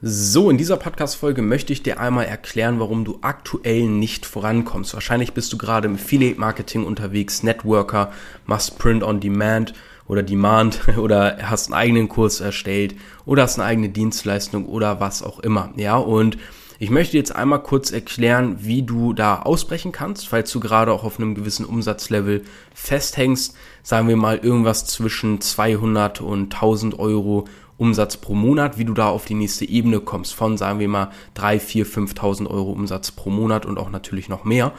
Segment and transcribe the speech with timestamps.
[0.00, 4.94] So, in dieser Podcast-Folge möchte ich dir einmal erklären, warum du aktuell nicht vorankommst.
[4.94, 8.12] Wahrscheinlich bist du gerade im Affiliate-Marketing unterwegs, Networker,
[8.46, 9.74] machst Print on Demand
[10.06, 12.94] oder Demand oder hast einen eigenen Kurs erstellt
[13.26, 15.72] oder hast eine eigene Dienstleistung oder was auch immer.
[15.74, 16.38] Ja, und
[16.78, 21.02] ich möchte jetzt einmal kurz erklären, wie du da ausbrechen kannst, falls du gerade auch
[21.02, 23.56] auf einem gewissen Umsatzlevel festhängst.
[23.82, 27.48] Sagen wir mal irgendwas zwischen 200 und 1000 Euro
[27.78, 31.10] Umsatz pro Monat, wie du da auf die nächste Ebene kommst von, sagen wir mal,
[31.34, 34.72] 3, 4, 5.000 Euro Umsatz pro Monat und auch natürlich noch mehr.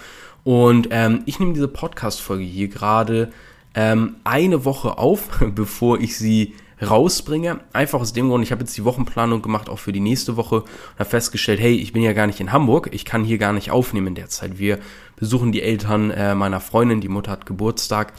[0.43, 3.31] Und ähm, ich nehme diese Podcast-Folge hier gerade
[3.73, 7.59] ähm, eine Woche auf, bevor ich sie rausbringe.
[7.73, 10.61] Einfach aus dem Grund, ich habe jetzt die Wochenplanung gemacht, auch für die nächste Woche
[10.61, 13.53] und habe festgestellt, hey, ich bin ja gar nicht in Hamburg, ich kann hier gar
[13.53, 14.59] nicht aufnehmen in der Zeit.
[14.59, 14.79] Wir
[15.15, 18.13] besuchen die Eltern äh, meiner Freundin, die Mutter hat Geburtstag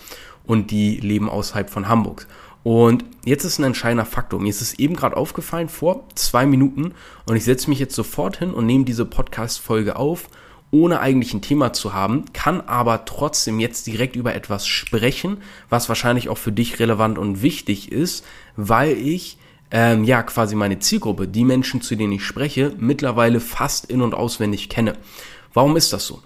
[0.44, 2.26] und die leben außerhalb von Hamburg.
[2.62, 4.40] Und jetzt ist ein entscheidender Faktor.
[4.40, 6.92] Mir ist es eben gerade aufgefallen vor zwei Minuten
[7.26, 10.28] und ich setze mich jetzt sofort hin und nehme diese Podcast-Folge auf,
[10.70, 15.88] ohne eigentlich ein Thema zu haben, kann aber trotzdem jetzt direkt über etwas sprechen, was
[15.88, 18.24] wahrscheinlich auch für dich relevant und wichtig ist,
[18.56, 19.38] weil ich
[19.72, 24.14] ähm, ja quasi meine Zielgruppe, die Menschen, zu denen ich spreche, mittlerweile fast in und
[24.14, 24.96] auswendig kenne.
[25.54, 26.22] Warum ist das so?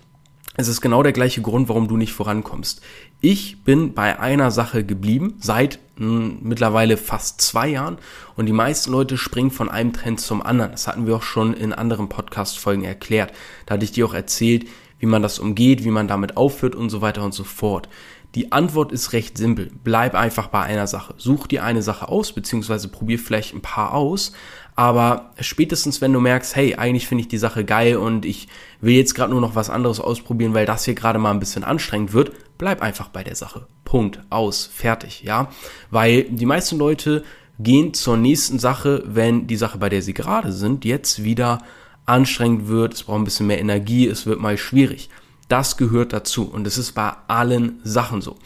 [0.56, 2.80] Es ist genau der gleiche Grund, warum du nicht vorankommst.
[3.20, 7.98] Ich bin bei einer Sache geblieben, seit hm, mittlerweile fast zwei Jahren
[8.37, 10.73] und die meisten Leute springen von einem Trend zum anderen.
[10.73, 13.33] Das hatten wir auch schon in anderen Podcast-Folgen erklärt.
[13.67, 14.67] Da hatte ich dir auch erzählt,
[14.98, 17.89] wie man das umgeht, wie man damit aufhört und so weiter und so fort.
[18.35, 19.70] Die Antwort ist recht simpel.
[19.85, 21.15] Bleib einfach bei einer Sache.
[21.17, 24.33] Such dir eine Sache aus, beziehungsweise probier vielleicht ein paar aus.
[24.77, 28.48] Aber spätestens, wenn du merkst, hey, eigentlich finde ich die Sache geil und ich
[28.80, 31.62] will jetzt gerade nur noch was anderes ausprobieren, weil das hier gerade mal ein bisschen
[31.62, 33.67] anstrengend wird, bleib einfach bei der Sache.
[33.84, 34.20] Punkt.
[34.30, 34.69] Aus.
[34.72, 35.22] Fertig.
[35.22, 35.48] Ja.
[35.91, 37.25] Weil die meisten Leute
[37.61, 41.61] gehen zur nächsten Sache, wenn die Sache, bei der sie gerade sind, jetzt wieder
[42.05, 42.95] anstrengend wird.
[42.95, 44.08] Es braucht ein bisschen mehr Energie.
[44.08, 45.08] Es wird mal schwierig.
[45.48, 48.36] Das gehört dazu und es ist bei allen Sachen so.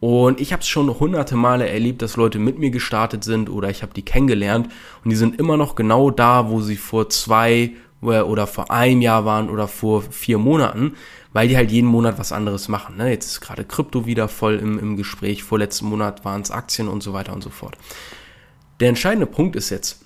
[0.00, 3.68] Und ich habe es schon hunderte Male erlebt, dass Leute mit mir gestartet sind oder
[3.68, 4.68] ich habe die kennengelernt
[5.04, 9.26] und die sind immer noch genau da, wo sie vor zwei oder vor einem Jahr
[9.26, 10.94] waren oder vor vier Monaten,
[11.34, 12.96] weil die halt jeden Monat was anderes machen.
[12.96, 13.10] Ne?
[13.10, 17.02] Jetzt ist gerade Krypto wieder voll im, im Gespräch, vorletzten Monat waren es Aktien und
[17.02, 17.76] so weiter und so fort.
[18.80, 20.00] Der entscheidende Punkt ist jetzt,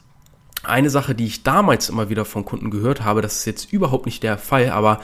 [0.64, 4.06] eine Sache, die ich damals immer wieder von Kunden gehört habe, das ist jetzt überhaupt
[4.06, 5.00] nicht der Fall, aber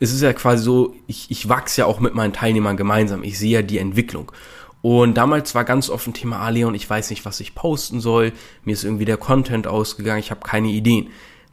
[0.00, 3.22] es ist ja quasi so, ich, ich wachse ja auch mit meinen Teilnehmern gemeinsam.
[3.22, 4.32] Ich sehe ja die Entwicklung.
[4.82, 8.00] Und damals war ganz oft ein Thema, ah Leon, ich weiß nicht, was ich posten
[8.00, 8.32] soll.
[8.64, 11.08] Mir ist irgendwie der Content ausgegangen, ich habe keine Ideen.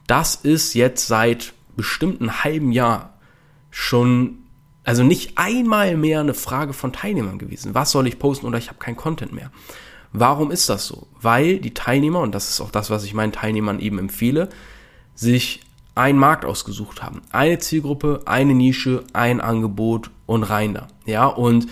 [0.07, 3.17] Das ist jetzt seit bestimmten halben Jahr
[3.69, 4.39] schon,
[4.83, 7.73] also nicht einmal mehr eine Frage von Teilnehmern gewesen.
[7.73, 9.51] Was soll ich posten oder ich habe keinen Content mehr.
[10.13, 11.07] Warum ist das so?
[11.21, 14.49] Weil die Teilnehmer, und das ist auch das, was ich meinen Teilnehmern eben empfehle,
[15.15, 15.61] sich
[15.95, 17.21] einen Markt ausgesucht haben.
[17.31, 20.87] Eine Zielgruppe, eine Nische, ein Angebot und rein da.
[21.05, 21.67] Ja, und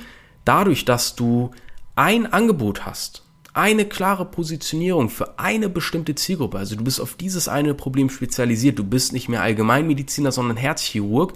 [0.46, 1.52] dadurch, dass du
[1.96, 7.48] ein Angebot hast, eine klare Positionierung für eine bestimmte Zielgruppe, also du bist auf dieses
[7.48, 11.34] eine Problem spezialisiert, du bist nicht mehr Allgemeinmediziner, sondern Herzchirurg,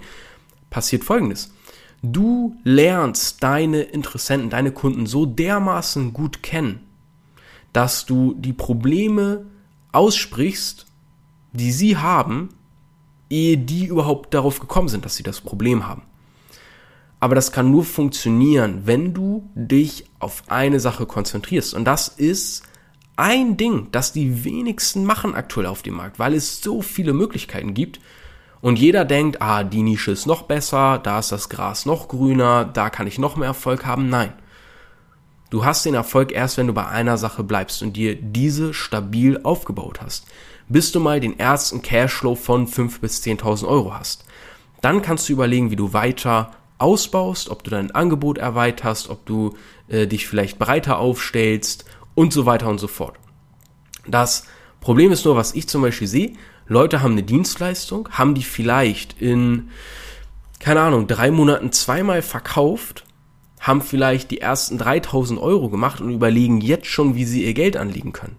[0.70, 1.52] passiert folgendes.
[2.02, 6.80] Du lernst deine Interessenten, deine Kunden so dermaßen gut kennen,
[7.72, 9.46] dass du die Probleme
[9.92, 10.86] aussprichst,
[11.52, 12.50] die sie haben,
[13.30, 16.02] ehe die überhaupt darauf gekommen sind, dass sie das Problem haben.
[17.20, 21.72] Aber das kann nur funktionieren, wenn du dich auf eine Sache konzentrierst.
[21.72, 22.64] Und das ist
[23.16, 27.72] ein Ding, das die wenigsten machen aktuell auf dem Markt, weil es so viele Möglichkeiten
[27.72, 28.00] gibt.
[28.60, 32.64] Und jeder denkt, ah, die Nische ist noch besser, da ist das Gras noch grüner,
[32.64, 34.08] da kann ich noch mehr Erfolg haben.
[34.08, 34.32] Nein.
[35.50, 39.40] Du hast den Erfolg erst, wenn du bei einer Sache bleibst und dir diese stabil
[39.44, 40.26] aufgebaut hast
[40.68, 44.24] bis du mal den ersten Cashflow von 5.000 bis 10.000 Euro hast.
[44.80, 49.54] Dann kannst du überlegen, wie du weiter ausbaust, ob du dein Angebot erweiterst, ob du
[49.88, 53.16] äh, dich vielleicht breiter aufstellst und so weiter und so fort.
[54.06, 54.46] Das
[54.80, 56.32] Problem ist nur, was ich zum Beispiel sehe,
[56.66, 59.70] Leute haben eine Dienstleistung, haben die vielleicht in,
[60.60, 63.04] keine Ahnung, drei Monaten zweimal verkauft,
[63.60, 67.76] haben vielleicht die ersten 3000 Euro gemacht und überlegen jetzt schon, wie sie ihr Geld
[67.76, 68.36] anlegen können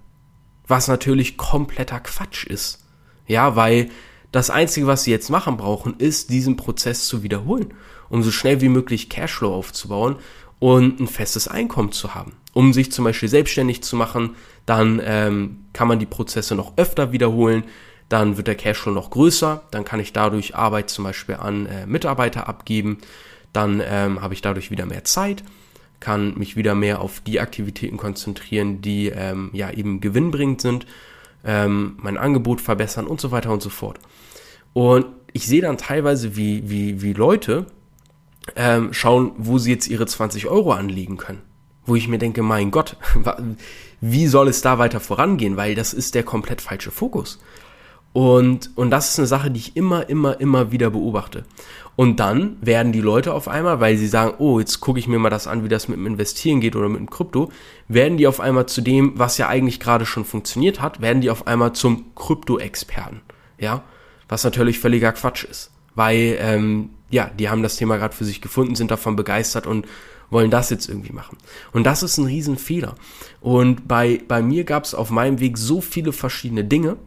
[0.68, 2.84] was natürlich kompletter Quatsch ist.
[3.28, 3.90] Ja, weil
[4.32, 7.74] das Einzige, was sie jetzt machen brauchen, ist, diesen Prozess zu wiederholen,
[8.10, 10.18] um so schnell wie möglich Cashflow aufzubauen
[10.60, 12.34] und ein festes Einkommen zu haben.
[12.54, 14.36] Um sich zum Beispiel selbstständig zu machen,
[14.66, 17.64] dann ähm, kann man die Prozesse noch öfter wiederholen,
[18.10, 21.86] dann wird der Cashflow noch größer, dann kann ich dadurch Arbeit zum Beispiel an äh,
[21.86, 23.00] Mitarbeiter abgeben,
[23.52, 25.44] dann ähm, habe ich dadurch wieder mehr Zeit
[26.06, 30.86] kann mich wieder mehr auf die Aktivitäten konzentrieren, die ähm, ja eben gewinnbringend sind.
[31.44, 34.00] ähm, mein Angebot verbessern und so weiter und so fort.
[34.74, 37.66] Und ich sehe dann teilweise, wie, wie, wie Leute
[38.56, 41.42] ähm, schauen, wo sie jetzt ihre 20 Euro anlegen können.
[41.88, 42.98] Wo ich mir denke, mein Gott,
[44.02, 45.58] wie soll es da weiter vorangehen?
[45.58, 47.40] Weil das ist der komplett falsche Fokus.
[48.14, 51.44] Und, und das ist eine Sache, die ich immer, immer, immer wieder beobachte.
[51.96, 55.18] Und dann werden die Leute auf einmal, weil sie sagen, oh, jetzt gucke ich mir
[55.18, 57.52] mal das an, wie das mit dem Investieren geht oder mit dem Krypto,
[57.88, 61.30] werden die auf einmal zu dem, was ja eigentlich gerade schon funktioniert hat, werden die
[61.30, 63.22] auf einmal zum Krypto-Experten.
[63.58, 63.84] Ja,
[64.28, 65.72] was natürlich völliger Quatsch ist.
[65.94, 69.88] Weil, ähm, ja, die haben das Thema gerade für sich gefunden, sind davon begeistert und
[70.30, 71.38] wollen das jetzt irgendwie machen.
[71.72, 72.96] Und das ist ein Riesenfehler.
[73.40, 76.98] Und bei, bei mir gab es auf meinem Weg so viele verschiedene Dinge,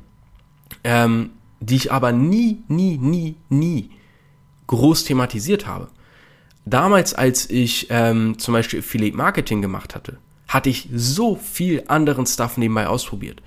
[0.84, 1.30] ähm,
[1.60, 3.90] die ich aber nie, nie, nie, nie
[4.68, 5.88] groß thematisiert habe.
[6.64, 12.26] Damals, als ich ähm, zum Beispiel Affiliate Marketing gemacht hatte, hatte ich so viel anderen
[12.26, 13.42] Stuff nebenbei ausprobiert.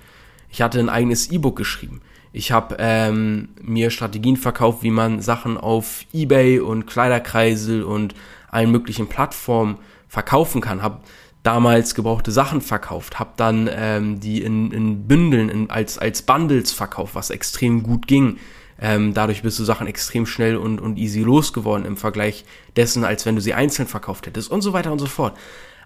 [0.50, 2.02] Ich hatte ein eigenes E-Book geschrieben.
[2.32, 8.14] Ich habe ähm, mir Strategien verkauft, wie man Sachen auf eBay und Kleiderkreisel und
[8.50, 9.78] allen möglichen Plattformen
[10.08, 10.82] verkaufen kann.
[10.82, 11.00] Habe
[11.42, 16.72] damals gebrauchte Sachen verkauft, habe dann ähm, die in, in Bündeln, in, als, als Bundles
[16.72, 18.38] verkauft, was extrem gut ging.
[18.80, 22.44] Ähm, dadurch bist du Sachen extrem schnell und, und easy losgeworden im Vergleich
[22.76, 25.36] dessen, als wenn du sie einzeln verkauft hättest und so weiter und so fort.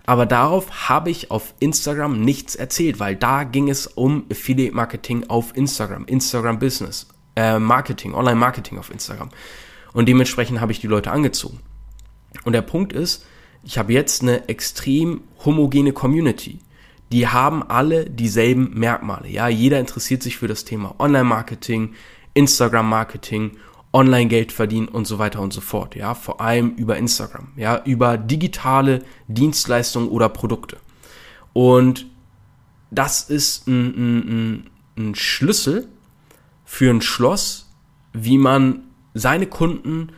[0.07, 5.29] Aber darauf habe ich auf Instagram nichts erzählt, weil da ging es um Affiliate Marketing
[5.29, 9.31] auf Instagram, Instagram Business, äh, Marketing, Online Marketing auf Instagram.
[9.93, 11.59] Und dementsprechend habe ich die Leute angezogen.
[12.45, 13.27] Und der Punkt ist,
[13.65, 16.61] ich habe jetzt eine extrem homogene Community.
[17.11, 19.29] Die haben alle dieselben Merkmale.
[19.29, 21.95] Ja, jeder interessiert sich für das Thema Online-Marketing,
[22.37, 23.57] Instagram-Marketing,
[23.93, 25.97] Online-Geld verdienen und so weiter und so fort.
[25.97, 27.49] Ja, vor allem über Instagram.
[27.57, 30.77] Ja, über digitale Dienstleistungen oder Produkte.
[31.53, 32.07] Und
[32.91, 35.89] das ist ein, ein, ein Schlüssel
[36.65, 37.73] für ein Schloss,
[38.13, 38.85] wie man
[39.15, 40.11] seine Kunden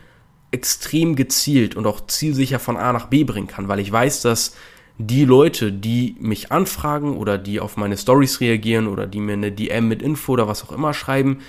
[0.51, 4.55] extrem gezielt und auch zielsicher von A nach B bringen kann, weil ich weiß, dass
[4.97, 9.51] die Leute, die mich anfragen oder die auf meine Stories reagieren oder die mir eine
[9.51, 11.39] DM mit Info oder was auch immer schreiben,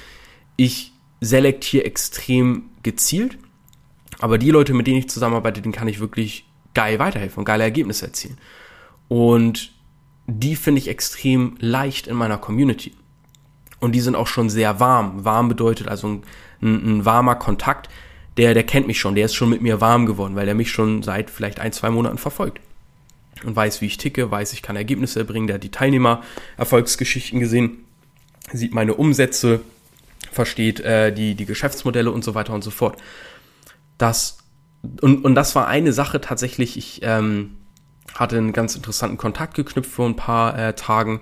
[0.56, 3.38] ich selektiere extrem gezielt.
[4.18, 7.64] Aber die Leute, mit denen ich zusammenarbeite, denen kann ich wirklich geil weiterhelfen und geile
[7.64, 8.38] Ergebnisse erzielen.
[9.08, 9.72] Und
[10.26, 12.92] die finde ich extrem leicht in meiner Community.
[13.80, 15.24] Und die sind auch schon sehr warm.
[15.24, 16.22] Warm bedeutet also ein,
[16.62, 17.88] ein warmer Kontakt,
[18.36, 20.70] der, der kennt mich schon, der ist schon mit mir warm geworden, weil er mich
[20.70, 22.60] schon seit vielleicht ein, zwei Monaten verfolgt.
[23.44, 27.84] Und weiß, wie ich ticke, weiß, ich kann Ergebnisse erbringen, der hat die Teilnehmer-Erfolgsgeschichten gesehen,
[28.52, 29.60] sieht meine Umsätze,
[30.30, 32.98] versteht äh, die, die Geschäftsmodelle und so weiter und so fort.
[33.98, 34.38] Das,
[35.00, 37.56] und, und das war eine Sache tatsächlich, ich ähm,
[38.14, 41.20] hatte einen ganz interessanten Kontakt geknüpft vor ein paar äh, Tagen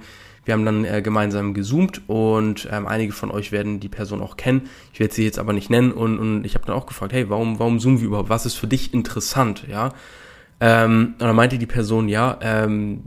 [0.48, 4.38] wir haben dann äh, gemeinsam gezoomt und ähm, einige von euch werden die Person auch
[4.38, 4.70] kennen.
[4.94, 7.28] Ich werde sie jetzt aber nicht nennen und, und ich habe dann auch gefragt, hey,
[7.28, 8.30] warum, warum zoomen wir überhaupt?
[8.30, 9.66] Was ist für dich interessant?
[9.68, 9.92] Ja.
[10.58, 13.02] Ähm, und dann meinte die Person, ja, ähm,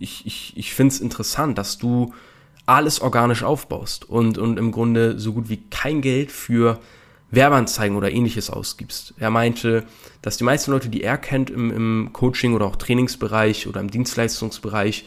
[0.00, 2.14] ich, ich, ich finde es interessant, dass du
[2.66, 6.78] alles organisch aufbaust und, und im Grunde so gut wie kein Geld für
[7.30, 9.14] Werbeanzeigen oder ähnliches ausgibst.
[9.18, 9.84] Er meinte,
[10.20, 13.90] dass die meisten Leute, die er kennt im, im Coaching oder auch Trainingsbereich oder im
[13.90, 15.06] Dienstleistungsbereich,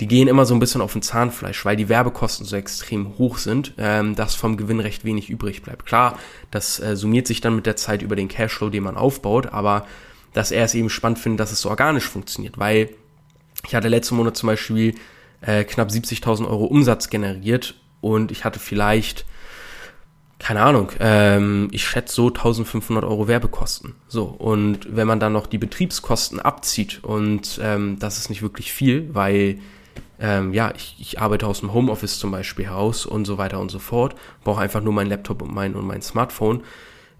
[0.00, 3.36] die gehen immer so ein bisschen auf den Zahnfleisch, weil die Werbekosten so extrem hoch
[3.36, 5.84] sind, ähm, dass vom Gewinn recht wenig übrig bleibt.
[5.84, 6.18] Klar,
[6.50, 9.86] das äh, summiert sich dann mit der Zeit über den Cashflow, den man aufbaut, aber
[10.32, 12.88] dass er es eben spannend findet, dass es so organisch funktioniert, weil
[13.66, 14.94] ich hatte letzten Monat zum Beispiel
[15.40, 19.24] äh, knapp 70.000 Euro Umsatz generiert und ich hatte vielleicht
[20.40, 23.94] keine Ahnung, ähm, ich schätze so 1500 Euro Werbekosten.
[24.08, 28.72] So, und wenn man dann noch die Betriebskosten abzieht, und ähm, das ist nicht wirklich
[28.72, 29.58] viel, weil
[30.18, 33.70] ähm, ja, ich, ich arbeite aus dem Homeoffice zum Beispiel heraus und so weiter und
[33.70, 36.62] so fort, brauche einfach nur meinen Laptop und mein, und mein Smartphone,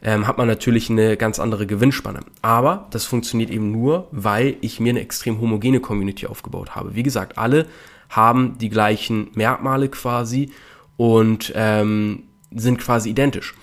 [0.03, 2.21] ähm, hat man natürlich eine ganz andere Gewinnspanne.
[2.41, 6.95] Aber das funktioniert eben nur, weil ich mir eine extrem homogene Community aufgebaut habe.
[6.95, 7.67] Wie gesagt, alle
[8.11, 10.51] haben die gleichen Merkmale quasi
[10.97, 12.25] und ähm,
[12.55, 13.55] sind quasi identisch.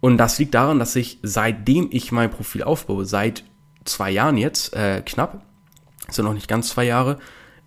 [0.00, 3.44] Und das liegt daran, dass ich seitdem ich mein Profil aufbaue, seit
[3.84, 5.44] zwei Jahren jetzt, äh, knapp,
[6.10, 7.18] sind noch nicht ganz zwei Jahre,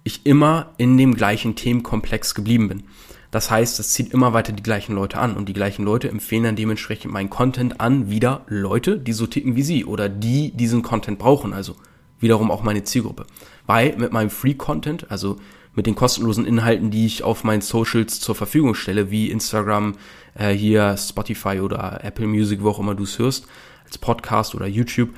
[0.04, 2.84] ich immer in dem gleichen Themenkomplex geblieben bin.
[3.32, 6.44] Das heißt, es zieht immer weiter die gleichen Leute an und die gleichen Leute empfehlen
[6.44, 10.82] dann dementsprechend meinen Content an wieder Leute, die so ticken wie sie oder die diesen
[10.82, 11.76] Content brauchen, also
[12.20, 13.26] wiederum auch meine Zielgruppe.
[13.66, 15.38] Weil mit meinem Free Content, also
[15.78, 19.94] mit den kostenlosen Inhalten, die ich auf meinen Socials zur Verfügung stelle, wie Instagram,
[20.34, 23.46] äh, hier Spotify oder Apple Music, wo auch immer du es hörst,
[23.86, 25.12] als Podcast oder YouTube,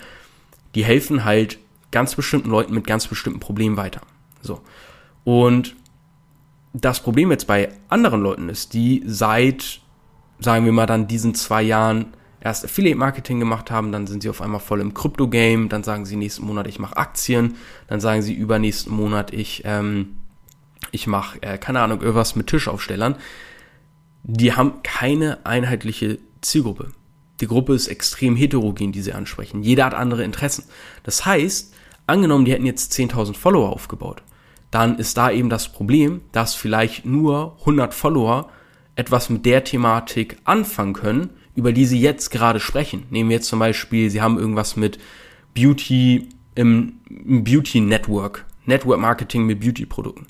[0.75, 1.59] die helfen halt
[1.91, 4.01] ganz bestimmten Leuten mit ganz bestimmten Problemen weiter.
[4.41, 4.59] So.
[5.23, 5.77] Und
[6.73, 9.79] das Problem jetzt bei anderen Leuten ist, die seit,
[10.39, 12.07] sagen wir mal, dann diesen zwei Jahren
[12.41, 16.17] erst Affiliate-Marketing gemacht haben, dann sind sie auf einmal voll im Krypto-Game, dann sagen sie
[16.17, 17.55] nächsten Monat, ich mache Aktien,
[17.87, 20.18] dann sagen sie übernächsten Monat, ich, ähm,
[20.91, 23.15] ich mache, äh, keine Ahnung, irgendwas mit Tischaufstellern.
[24.23, 26.91] Die haben keine einheitliche Zielgruppe.
[27.41, 29.63] Die Gruppe ist extrem heterogen, die sie ansprechen.
[29.63, 30.65] Jeder hat andere Interessen.
[31.03, 31.73] Das heißt,
[32.05, 34.23] angenommen, die hätten jetzt 10.000 Follower aufgebaut,
[34.71, 38.49] dann ist da eben das Problem, dass vielleicht nur 100 Follower
[38.95, 43.05] etwas mit der Thematik anfangen können, über die sie jetzt gerade sprechen.
[43.09, 44.99] Nehmen wir jetzt zum Beispiel, sie haben irgendwas mit
[45.55, 50.27] Beauty im, Beauty Network, Network Marketing mit Beauty Produkten.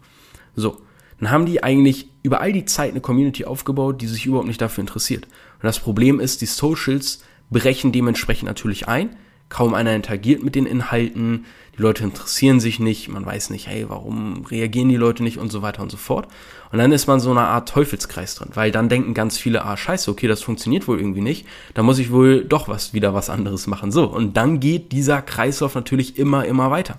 [0.59, 0.77] So,
[1.19, 4.61] dann haben die eigentlich über all die Zeit eine Community aufgebaut, die sich überhaupt nicht
[4.61, 5.25] dafür interessiert.
[5.25, 9.15] Und das Problem ist, die Socials brechen dementsprechend natürlich ein.
[9.49, 13.85] Kaum einer interagiert mit den Inhalten, die Leute interessieren sich nicht, man weiß nicht, hey,
[13.87, 16.27] warum reagieren die Leute nicht und so weiter und so fort.
[16.71, 19.75] Und dann ist man so eine Art Teufelskreis drin, weil dann denken ganz viele, ah,
[19.75, 23.31] scheiße, okay, das funktioniert wohl irgendwie nicht, da muss ich wohl doch was, wieder was
[23.31, 23.91] anderes machen.
[23.91, 26.97] So, und dann geht dieser Kreislauf natürlich immer, immer weiter.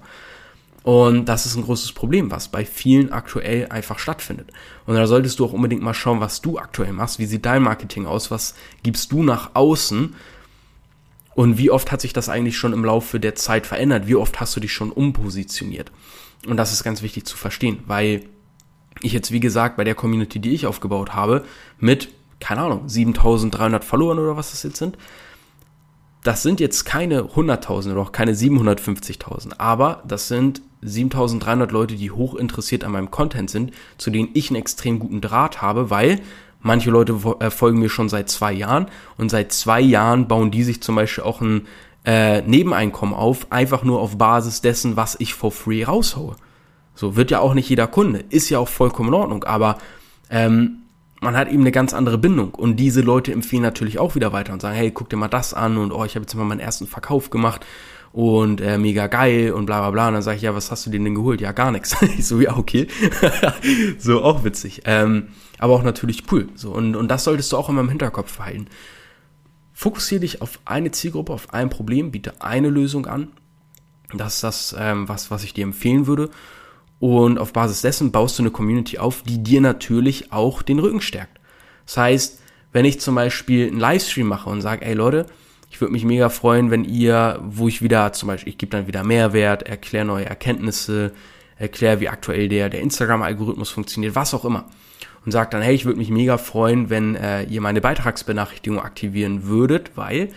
[0.82, 4.50] Und das ist ein großes Problem, was bei vielen aktuell einfach stattfindet.
[4.86, 7.18] Und da solltest du auch unbedingt mal schauen, was du aktuell machst.
[7.18, 8.30] Wie sieht dein Marketing aus?
[8.30, 10.14] Was gibst du nach außen?
[11.34, 14.06] Und wie oft hat sich das eigentlich schon im Laufe der Zeit verändert?
[14.06, 15.92] Wie oft hast du dich schon umpositioniert?
[16.46, 18.24] Und das ist ganz wichtig zu verstehen, weil
[19.02, 21.44] ich jetzt, wie gesagt, bei der Community, die ich aufgebaut habe,
[21.78, 22.08] mit,
[22.40, 24.96] keine Ahnung, 7300 Followern oder was das jetzt sind,
[26.24, 32.10] das sind jetzt keine 100.000 oder auch keine 750.000, aber das sind 7300 Leute, die
[32.10, 36.20] hoch interessiert an meinem Content sind, zu denen ich einen extrem guten Draht habe, weil
[36.60, 40.62] manche Leute äh, folgen mir schon seit zwei Jahren und seit zwei Jahren bauen die
[40.62, 41.66] sich zum Beispiel auch ein
[42.04, 46.36] äh, Nebeneinkommen auf, einfach nur auf Basis dessen, was ich for free raushaue.
[46.94, 49.78] So wird ja auch nicht jeder Kunde, ist ja auch vollkommen in Ordnung, aber
[50.30, 50.78] ähm,
[51.20, 54.54] man hat eben eine ganz andere Bindung und diese Leute empfehlen natürlich auch wieder weiter
[54.54, 56.60] und sagen, hey, guck dir mal das an und oh, ich habe jetzt mal meinen
[56.60, 57.66] ersten Verkauf gemacht
[58.12, 60.08] und äh, mega geil und bla bla bla.
[60.08, 61.40] Und dann sage ich, ja, was hast du denn denn geholt?
[61.40, 61.96] Ja, gar nichts.
[62.18, 62.88] ich so, ja, okay.
[63.98, 64.82] so, auch witzig.
[64.84, 66.48] Ähm, aber auch natürlich cool.
[66.54, 68.66] So, und, und das solltest du auch immer im Hinterkopf behalten.
[69.72, 73.28] Fokussiere dich auf eine Zielgruppe, auf ein Problem, biete eine Lösung an.
[74.12, 76.30] Das ist das, ähm, was, was ich dir empfehlen würde.
[76.98, 81.00] Und auf Basis dessen baust du eine Community auf, die dir natürlich auch den Rücken
[81.00, 81.40] stärkt.
[81.86, 82.40] Das heißt,
[82.72, 85.26] wenn ich zum Beispiel einen Livestream mache und sage, ey Leute,
[85.70, 88.88] ich würde mich mega freuen, wenn ihr, wo ich wieder zum Beispiel, ich gebe dann
[88.88, 91.12] wieder Mehrwert, erkläre neue Erkenntnisse,
[91.56, 94.66] erkläre, wie aktuell der, der Instagram-Algorithmus funktioniert, was auch immer.
[95.24, 99.44] Und sagt dann, hey, ich würde mich mega freuen, wenn äh, ihr meine Beitragsbenachrichtigung aktivieren
[99.44, 100.30] würdet, weil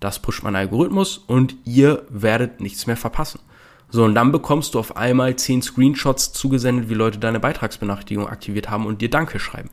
[0.00, 3.40] das pusht mein Algorithmus und ihr werdet nichts mehr verpassen.
[3.88, 8.68] So, und dann bekommst du auf einmal zehn Screenshots zugesendet, wie Leute deine Beitragsbenachrichtigung aktiviert
[8.68, 9.70] haben und dir Danke schreiben.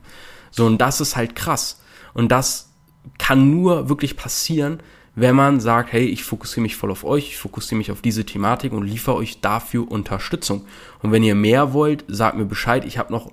[0.50, 1.82] So, und das ist halt krass.
[2.14, 2.70] Und das
[3.18, 4.80] kann nur wirklich passieren,
[5.14, 8.24] wenn man sagt, hey, ich fokussiere mich voll auf euch, ich fokussiere mich auf diese
[8.24, 10.64] Thematik und liefere euch dafür Unterstützung.
[11.02, 13.30] Und wenn ihr mehr wollt, sagt mir Bescheid, ich habe noch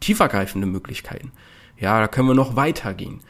[0.00, 1.32] tiefergreifende Möglichkeiten.
[1.78, 3.20] Ja, da können wir noch weitergehen.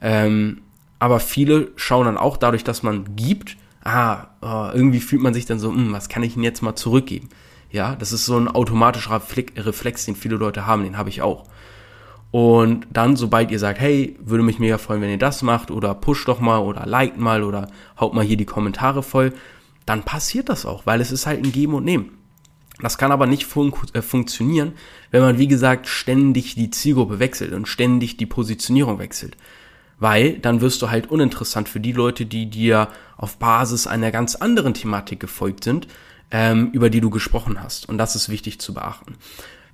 [0.00, 0.62] Ähm,
[1.00, 5.46] aber viele schauen dann auch dadurch, dass man gibt, ah, oh, irgendwie fühlt man sich
[5.46, 7.28] dann so, hm, was kann ich denn jetzt mal zurückgeben?
[7.70, 9.20] Ja, das ist so ein automatischer
[9.56, 11.44] Reflex, den viele Leute haben, den habe ich auch.
[12.30, 15.94] Und dann, sobald ihr sagt, hey, würde mich mega freuen, wenn ihr das macht, oder
[15.94, 19.32] push doch mal, oder liked mal, oder haut mal hier die Kommentare voll,
[19.86, 22.18] dann passiert das auch, weil es ist halt ein Geben und Nehmen.
[22.80, 24.72] Das kann aber nicht fun äh, funktionieren,
[25.10, 29.36] wenn man, wie gesagt, ständig die Zielgruppe wechselt und ständig die Positionierung wechselt.
[29.98, 34.36] Weil dann wirst du halt uninteressant für die Leute, die dir auf Basis einer ganz
[34.36, 35.88] anderen Thematik gefolgt sind,
[36.30, 37.88] ähm, über die du gesprochen hast.
[37.88, 39.16] Und das ist wichtig zu beachten.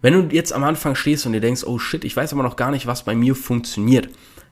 [0.04, 2.56] Wenn du jetzt am Anfang stehst und dir denkst, oh shit, ich weiß aber noch
[2.56, 4.10] gar nicht, was bei mir funktioniert.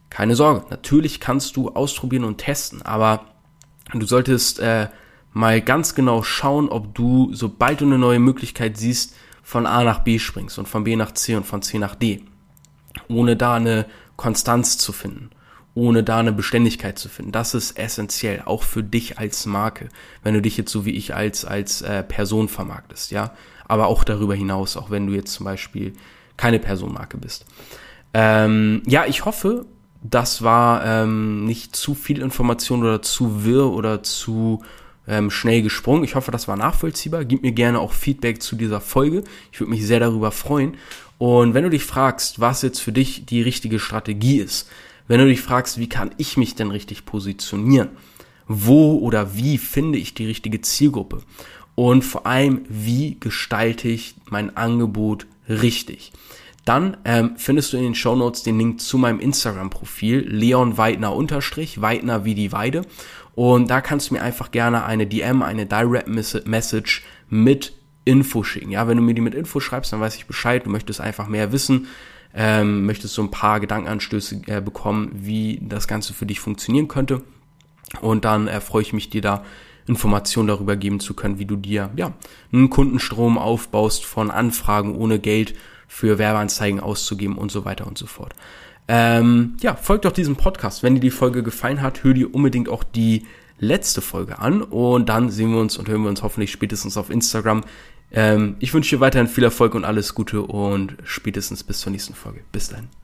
[0.08, 3.26] Keine Sorge, natürlich kannst du ausprobieren und testen, aber
[3.92, 4.88] du solltest äh,
[5.34, 9.98] mal ganz genau schauen, ob du, sobald du eine neue Möglichkeit siehst, von A nach
[9.98, 12.22] B springst und von B nach C und von C nach D,
[13.08, 13.84] ohne da eine
[14.16, 15.28] Konstanz zu finden
[15.74, 17.32] ohne da eine Beständigkeit zu finden.
[17.32, 19.88] Das ist essentiell, auch für dich als Marke,
[20.22, 23.32] wenn du dich jetzt so wie ich als, als äh, Person vermarktest, ja
[23.72, 25.94] aber auch darüber hinaus, auch wenn du jetzt zum Beispiel
[26.36, 27.46] keine Personenmarke bist.
[28.12, 29.64] Ähm, ja, ich hoffe,
[30.02, 34.62] das war ähm, nicht zu viel Information oder zu wirr oder zu
[35.08, 36.04] ähm, schnell gesprungen.
[36.04, 37.24] Ich hoffe, das war nachvollziehbar.
[37.24, 39.24] Gib mir gerne auch Feedback zu dieser Folge.
[39.50, 40.76] Ich würde mich sehr darüber freuen.
[41.16, 44.68] Und wenn du dich fragst, was jetzt für dich die richtige Strategie ist,
[45.08, 47.88] wenn du dich fragst, wie kann ich mich denn richtig positionieren,
[48.48, 51.22] wo oder wie finde ich die richtige Zielgruppe
[51.82, 56.12] und vor allem, wie gestalte ich mein Angebot richtig?
[56.64, 61.12] dann ähm, findest du in den Show Notes den Link zu meinem Instagram-Profil, Leon Weidner
[61.12, 62.82] unterstrich, Weidner wie die Weide.
[63.34, 66.06] Und da kannst du mir einfach gerne eine DM, eine Direct
[66.46, 67.72] Message mit
[68.04, 68.70] Info schicken.
[68.70, 70.64] Ja, wenn du mir die mit Info schreibst, dann weiß ich Bescheid.
[70.64, 71.88] Du möchtest einfach mehr wissen,
[72.32, 77.22] ähm, möchtest so ein paar Gedankenanstöße äh, bekommen, wie das Ganze für dich funktionieren könnte.
[78.00, 79.44] Und dann äh, freue ich mich, dir da
[79.86, 82.12] Informationen darüber geben zu können, wie du dir ja
[82.52, 85.54] einen Kundenstrom aufbaust von Anfragen ohne Geld
[85.88, 88.34] für Werbeanzeigen auszugeben und so weiter und so fort.
[88.88, 90.82] Ähm, ja, folgt doch diesem Podcast.
[90.82, 93.26] Wenn dir die Folge gefallen hat, hör dir unbedingt auch die
[93.58, 97.10] letzte Folge an und dann sehen wir uns und hören wir uns hoffentlich spätestens auf
[97.10, 97.62] Instagram.
[98.10, 102.14] Ähm, ich wünsche dir weiterhin viel Erfolg und alles Gute und spätestens bis zur nächsten
[102.14, 102.40] Folge.
[102.50, 103.01] Bis dann.